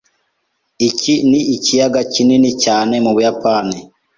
[0.89, 3.77] Iki ni ikiyaga kinini cyane mu Buyapani.